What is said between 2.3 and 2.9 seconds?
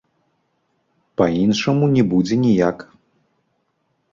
ніяк.